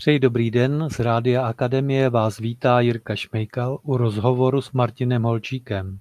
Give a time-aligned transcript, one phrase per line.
[0.00, 5.98] Přeji dobrý den, z Rádia Akademie vás vítá Jirka Šmejkal u rozhovoru s Martinem Holčíkem,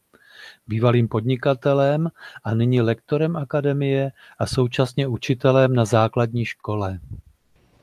[0.67, 2.09] bývalým podnikatelem
[2.43, 6.99] a nyní lektorem Akademie a současně učitelem na základní škole.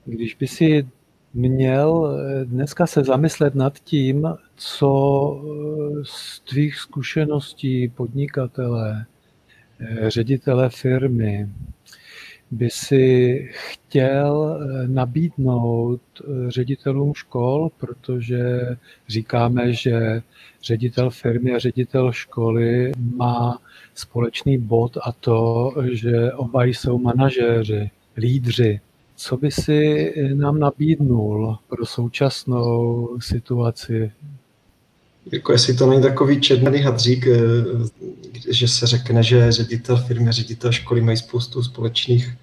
[0.05, 0.89] Když by si
[1.35, 5.43] měl dneska se zamyslet nad tím, co
[6.03, 9.07] z tvých zkušeností podnikatele,
[10.07, 11.49] ředitele firmy,
[12.51, 18.61] by si chtěl eh, nabídnout eh, ředitelům škol, protože
[19.09, 20.23] říkáme, že
[20.63, 23.59] ředitel firmy a ředitel školy má
[23.95, 28.81] společný bod a to, že oba jsou manažéři, lídři.
[29.17, 34.13] Co by si nám nabídnul pro současnou situaci?
[35.33, 37.39] Jako jestli to není takový černý hadřík, eh,
[38.49, 42.37] že se řekne, že ředitel firmy ředitel školy mají spoustu společných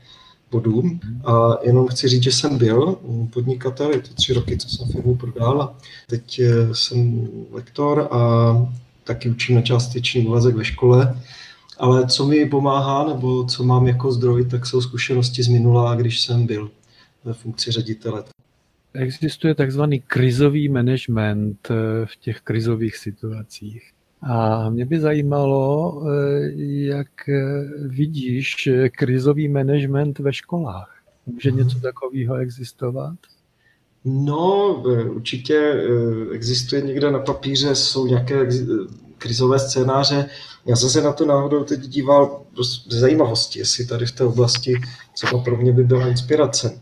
[0.52, 0.84] bodů.
[1.26, 2.98] A jenom chci říct, že jsem byl
[3.34, 5.76] podnikatel, je to tři roky, co jsem firmu prodal a
[6.08, 8.22] teď eh, jsem lektor a
[9.04, 11.22] taky učím na částečný úvazek ve škole.
[11.78, 16.22] Ale co mi pomáhá, nebo co mám jako zdroj, tak jsou zkušenosti z minula, když
[16.22, 16.72] jsem byl
[17.24, 18.24] ve funkci ředitele.
[18.94, 23.92] Existuje takzvaný krizový management eh, v těch krizových situacích.
[24.22, 30.98] A mě by zajímalo, eh, jak eh, vidíš krizový management ve školách.
[31.26, 31.60] Může mhm.
[31.60, 33.16] něco takového existovat?
[34.06, 34.76] No,
[35.10, 35.74] určitě
[36.32, 38.48] existuje někde na papíře, jsou nějaké
[39.18, 40.26] krizové scénáře.
[40.66, 42.42] Já jsem se na to náhodou teď díval
[42.90, 44.74] ze zajímavosti, jestli tady v té oblasti
[45.14, 46.82] třeba pro mě by byla inspirace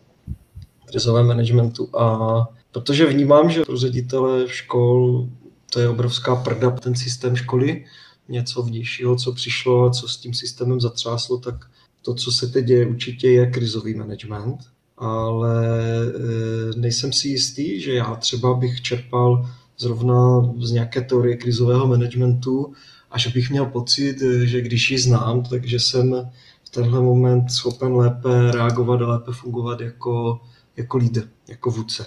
[0.92, 1.90] krizovém managementu.
[1.98, 5.28] A protože vnímám, že pro ředitele škol
[5.74, 7.86] to je obrovská prda, ten systém školy,
[8.30, 11.56] něco vnějšího, co přišlo a co s tím systémem zatřáslo, tak
[12.02, 14.60] to, co se teď děje, určitě je krizový management,
[14.98, 21.88] ale e, nejsem si jistý, že já třeba bych čerpal zrovna z nějaké teorie krizového
[21.88, 22.74] managementu
[23.12, 26.30] a že bych měl pocit, že když ji znám, takže jsem
[26.64, 30.40] v tenhle moment schopen lépe reagovat a lépe fungovat jako
[30.78, 32.06] jako lídr, jako vůdce.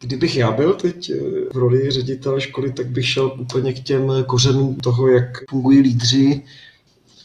[0.00, 1.14] Kdybych já byl teď eh,
[1.52, 6.42] v roli ředitele školy, tak bych šel úplně k těm kořenům toho, jak fungují lídři.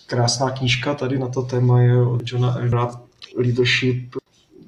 [0.06, 3.02] Krásná knížka tady na to téma je od Johna Elra
[3.38, 4.16] Leadership,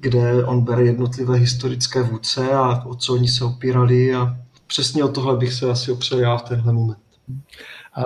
[0.00, 4.36] kde on bere jednotlivé historické vůdce a o co oni se opírali a
[4.66, 7.03] přesně o tohle bych se asi opřel já v tenhle moment.
[7.94, 8.04] A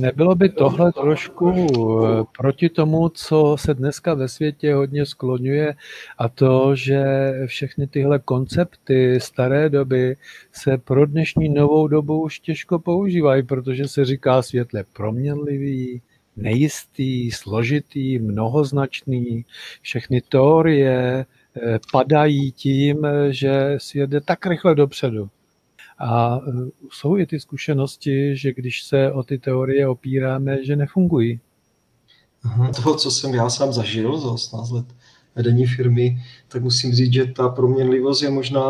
[0.00, 5.74] nebylo by tohle trošku eh, proti tomu, co se dneska ve světě hodně skloňuje
[6.18, 7.04] a to, že
[7.46, 10.16] všechny tyhle koncepty staré doby
[10.52, 16.02] se pro dnešní novou dobu už těžko používají, protože se říká světle proměnlivý,
[16.36, 19.44] nejistý, složitý, mnohoznačný.
[19.82, 21.26] Všechny teorie
[21.56, 25.30] eh, padají tím, že svět jde tak rychle dopředu.
[25.98, 26.50] A e,
[26.90, 31.40] jsou i ty zkušenosti, že když se o ty teorie opíráme, že nefungují.
[32.76, 34.86] Toho, co jsem já sám zažil za 18 let
[35.36, 38.62] vedení firmy, tak musím říct, že ta proměnlivost je možná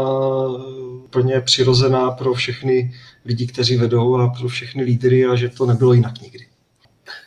[1.10, 2.92] plně přirozená pro všechny
[3.24, 6.46] lidi, kteří vedou a pro všechny lídry a že to nebylo jinak nikdy.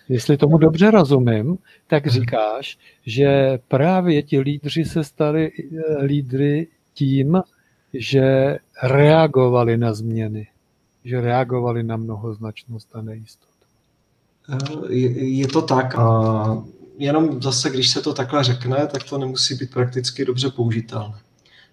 [0.09, 7.41] Jestli tomu dobře rozumím, tak říkáš, že právě ti lídři se stali e, lídry tím,
[7.93, 10.47] že reagovali na změny,
[11.03, 13.49] že reagovali na mnohoznačnost a nejistotu.
[14.89, 16.63] Je, je to tak a
[16.97, 21.15] jenom zase, když se to takhle řekne, tak to nemusí být prakticky dobře použitelné.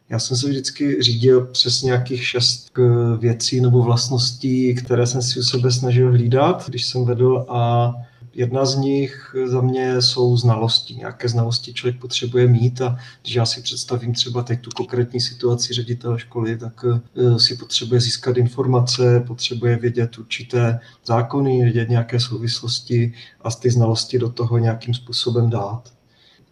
[0.08, 2.82] Já jsem se vždycky řídil přes nějakých šest eh,
[3.16, 7.92] věcí nebo vlastností, které jsem si u sebe snažil hlídat, když jsem vedl a
[8.36, 10.94] Jedna z nich za mě jsou znalosti.
[10.94, 15.74] Nějaké znalosti člověk potřebuje mít a když já si představím třeba teď tu konkrétní situaci
[15.74, 23.12] ředitele školy, tak eh, si potřebuje získat informace, potřebuje vědět určité zákony, vědět nějaké souvislosti
[23.40, 25.95] a ty znalosti do toho nějakým způsobem dát.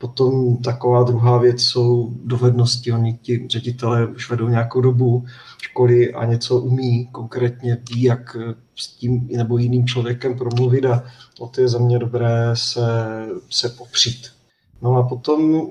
[0.04, 2.92] Potom taková druhá věc jsou dovednosti.
[2.92, 5.24] Oni ti ředitelé už vedou nějakou dobu
[5.62, 8.36] školy a něco umí, konkrétně ví, jak
[8.77, 11.04] s tím nebo jiným člověkem promluvit a
[11.39, 12.80] o to je za mě dobré se,
[13.51, 14.27] se popřít.
[14.83, 15.66] No a potom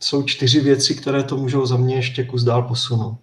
[0.00, 3.18] jsou čtyři věci, které to můžou za mě ještě kus dál posunout.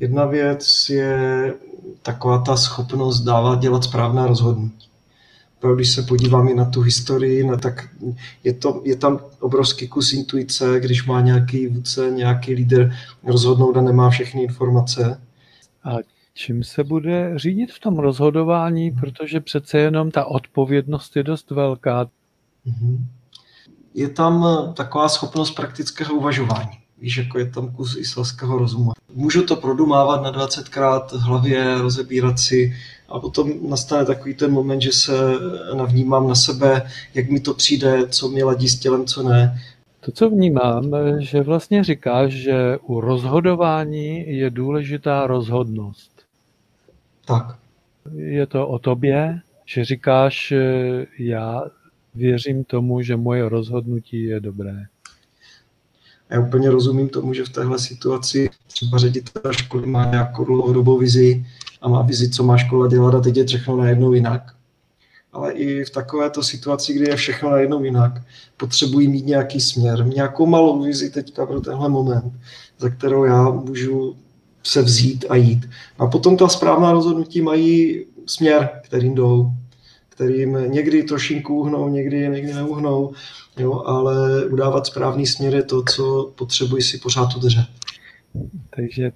[0.00, 1.54] Jedna věc je
[2.02, 4.89] taková ta schopnost dávat dělat správná rozhodnutí
[5.74, 7.88] když se podívám i na tu historii, no, tak
[8.44, 12.92] je, to, je tam obrovský kus intuice, když má nějaký vůdce, nějaký líder
[13.24, 15.20] rozhodnout a nemá všechny informace.
[15.84, 15.96] A
[16.34, 22.10] čím se bude řídit v tom rozhodování, protože přece jenom ta odpovědnost je dost velká.
[22.64, 23.06] Mhm.
[23.94, 24.46] Je tam
[24.76, 26.78] taková schopnost praktického uvažování.
[27.00, 28.92] Víš, jako je tam kus i selského rozumu.
[29.14, 32.72] Můžu to produmávat na 20krát v hlavě, rozebírat si
[33.08, 35.12] a potom nastane takový ten moment, že se
[35.74, 36.82] navnímám na sebe,
[37.14, 39.60] jak mi to přijde, co mě ladí s tělem, co ne.
[40.00, 46.10] To, co vnímám, že vlastně říkáš, že u rozhodování je důležitá rozhodnost.
[47.24, 47.56] Tak.
[48.14, 50.52] Je to o tobě, že říkáš,
[51.18, 51.62] já
[52.14, 54.84] věřím tomu, že moje rozhodnutí je dobré.
[56.30, 61.46] Já úplně rozumím tomu, že v téhle situaci třeba ředitel školy má nějakou dlouhodobou vizi
[61.80, 64.42] a má vizi, co má škola dělat a teď je všechno najednou jinak.
[65.32, 68.12] Ale i v takovéto situaci, kdy je všechno najednou jinak,
[68.56, 72.32] potřebují mít nějaký směr, nějakou malou vizi teďka pro tenhle moment,
[72.78, 74.16] za kterou já můžu
[74.62, 75.68] se vzít a jít.
[75.98, 79.50] A potom ta správná rozhodnutí mají směr, kterým jdou,
[80.20, 83.12] kterým někdy trošinku uhnou, někdy, někdy neuhnou,
[83.58, 87.66] jo, ale udávat správný směr je to, co potřebuji si pořád udržet.
[88.76, 89.12] Takže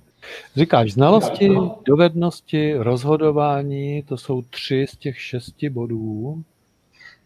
[0.57, 1.51] říkáš znalosti,
[1.85, 6.43] dovednosti, rozhodování, to jsou tři z těch šesti bodů.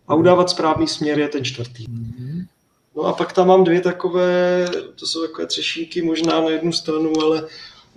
[0.08, 1.86] A udávat správný směr je ten čtvrtý.
[1.86, 2.46] Mm-hmm.
[2.96, 7.12] No a pak tam mám dvě takové, to jsou takové třešínky možná na jednu stranu,
[7.22, 7.46] ale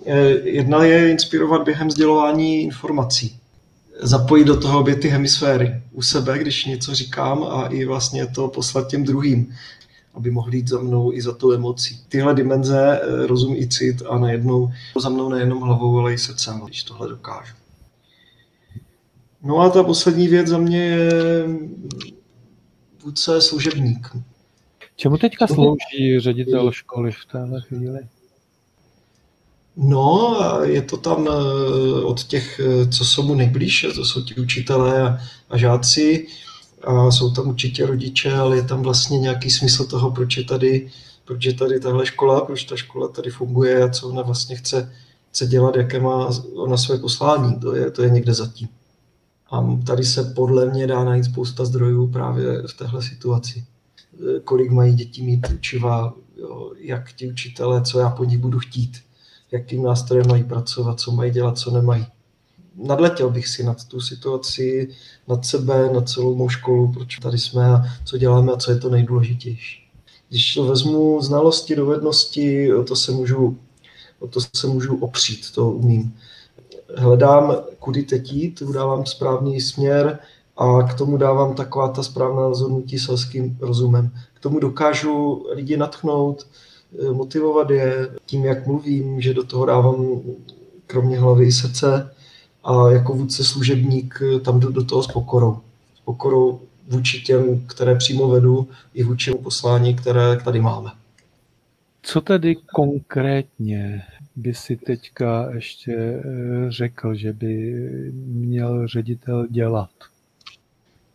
[0.05, 3.40] eh, jedna je inspirovat během sdělování informací
[4.01, 8.47] zapojit do toho obě ty hemisféry u sebe, když něco říkám a i vlastně to
[8.47, 9.53] poslat těm druhým,
[10.13, 11.99] aby mohli jít za mnou i za tou emocí.
[12.09, 16.59] Tyhle dimenze, eh, rozum i cit a najednou za mnou nejenom hlavou, ale i srdcem,
[16.59, 17.53] když tohle dokážu.
[19.43, 21.11] No a ta poslední věc za mě je
[23.03, 24.09] vůdce služebník.
[24.95, 27.99] Čemu teďka slouží ředitel školy v téhle chvíli?
[29.75, 34.35] No, je to tam eh, od těch, eh, co jsou mu nejblíže, to jsou ti
[34.35, 35.17] učitelé a,
[35.49, 36.27] a žáci,
[36.83, 40.91] a jsou tam určitě rodiče, ale je tam vlastně nějaký smysl toho, proč je tady,
[41.25, 44.93] proč je tady tahle škola, proč ta škola tady funguje a co ona vlastně chce,
[45.29, 48.67] chce dělat, jaké má ona své poslání, to je, to je někde zatím.
[49.51, 53.65] A tady se podle mě dá najít spousta zdrojů právě v téhle situaci.
[54.13, 58.59] Eh, kolik mají děti mít učiva, jo, jak ti učitelé, co já po nich budu
[58.59, 58.97] chtít
[59.51, 62.05] jakým nástrojem mají pracovat, co mají dělat, co nemají.
[62.75, 64.89] Nadletěl bych si nad tu situaci,
[65.27, 68.77] nad sebe, nad celou mou školu, proč tady jsme a co děláme a co je
[68.77, 69.87] to nejdůležitější.
[70.29, 73.57] Když to vezmu znalosti, dovednosti, o to se můžu,
[74.19, 76.15] o to se můžu opřít, to umím.
[76.97, 80.19] Hledám, kudy teď jít, udávám správný směr
[80.57, 84.11] a k tomu dávám taková ta správná rozhodnutí selským rozumem.
[84.33, 86.47] K tomu dokážu lidi natchnout,
[87.13, 90.21] motivovat je tím, jak mluvím, že do toho dávám
[90.87, 92.13] kromě hlavy i srdce
[92.63, 95.57] a jako vůdce služebník eh, tam do, do toho s pokorou.
[95.95, 100.91] S pokorou vůči těm, které přímo vedu, i vůči poslání, které tady máme.
[102.03, 104.03] Co tedy konkrétně
[104.35, 106.21] by si teďka ještě eh,
[106.69, 107.73] řekl, že by
[108.13, 109.89] měl ředitel dělat?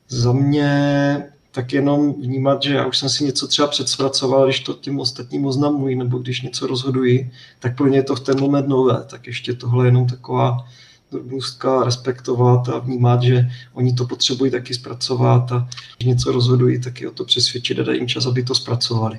[0.09, 4.73] Za mě tak jenom vnímat, že já už jsem si něco třeba předspracoval, když to
[4.73, 8.69] těm ostatním oznamuji, nebo když něco rozhoduji, tak pro ně je to v ten moment
[8.69, 9.05] nové.
[9.05, 10.69] Tak ještě tohle je jenom taková
[11.11, 17.01] drobnostka respektovat a vnímat, že oni to potřebují taky zpracovat a když něco rozhodují, tak
[17.01, 19.19] je o to přesvědčit a dát jim čas, aby to zpracovali.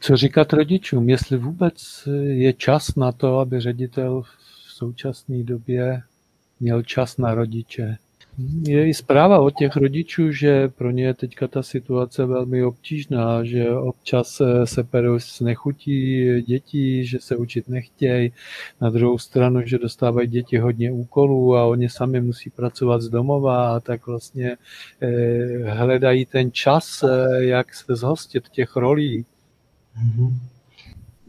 [0.00, 6.02] Co říkat rodičům, jestli vůbec je čas na to, aby ředitel v současné době
[6.60, 7.96] měl čas na rodiče?
[8.62, 13.44] Je i zpráva od těch rodičů, že pro ně je teďka ta situace velmi obtížná,
[13.44, 18.32] že občas se perou s nechutí dětí, že se učit nechtějí.
[18.80, 23.76] Na druhou stranu, že dostávají děti hodně úkolů a oni sami musí pracovat z domova
[23.76, 24.56] a tak vlastně
[25.00, 29.24] eh, hledají ten čas, eh, jak se zhostit těch rolí.
[29.98, 30.34] Mm-hmm.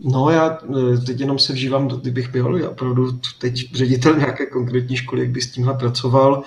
[0.03, 5.21] No já eh, teď jenom se vžívám, kdybych byl opravdu teď ředitel nějaké konkrétní školy,
[5.21, 6.43] jak by s tímhle pracoval,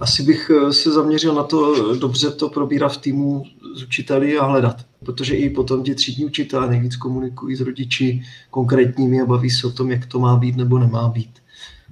[0.00, 3.44] asi bych eh, se zaměřil na to dobře to probírat v týmu
[3.76, 4.86] s učiteli a hledat.
[5.04, 9.70] Protože i potom ti třídní učitelé nejvíc komunikují s rodiči konkrétními a baví se o
[9.70, 11.30] tom, jak to má být nebo nemá být.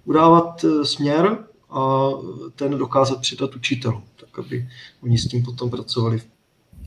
[0.04, 1.38] Udávat eh, směr
[1.70, 2.10] a
[2.56, 4.68] ten dokázat přidat učitelům, tak aby
[5.02, 6.22] oni s tím potom pracovali.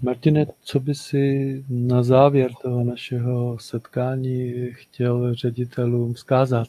[0.01, 6.67] Martine, co by si na závěr toho našeho setkání chtěl ředitelům vzkázat?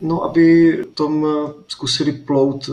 [0.00, 2.72] No, aby tom eh, zkusili plout eh,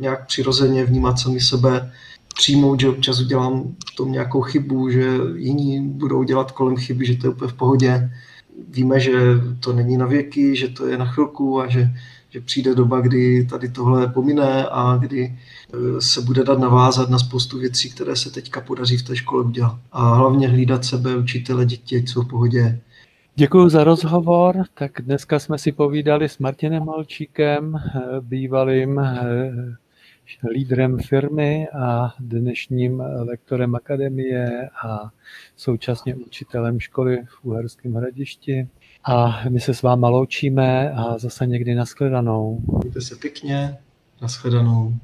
[0.00, 1.92] nějak přirozeně, vnímat sami sebe,
[2.34, 7.26] přijmout, že občas udělám tom nějakou chybu, že jiní budou dělat kolem chyby, že to
[7.26, 8.10] je úplně v pohodě.
[8.68, 9.12] víme, že
[9.60, 11.90] to není na věky, že to je na chvilku a že,
[12.30, 15.38] že přijde doba, kdy tady tohle pomine a kdy
[15.74, 19.44] eh, se bude dát navázat na spoustu věcí, které se teďka podaří v té škole
[19.44, 19.78] udělat.
[19.92, 22.80] A hlavně hlídat sebe, učitele, děti, jsou v pohodě.
[23.36, 24.64] Děkuji za rozhovor.
[24.74, 29.00] Tak dneska jsme si povídali s Martinem Malčíkem, eh, bývalým
[30.50, 35.10] lídrem firmy a dnešním lektorem akademie a
[35.56, 38.68] současně učitelem školy v Uherském hradišti.
[39.04, 42.60] A my se s váma loučíme a zase někdy nashledanou.
[42.82, 43.78] Mějte se pěkně,
[44.22, 44.94] nashledanou.